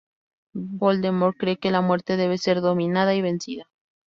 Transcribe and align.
Voldemort 0.55 1.37
cree 1.37 1.59
que 1.59 1.69
la 1.69 1.81
muerte 1.81 2.17
debe 2.17 2.39
ser 2.39 2.61
dominada 2.61 3.13
y 3.13 3.21
""vencida"". 3.21 3.69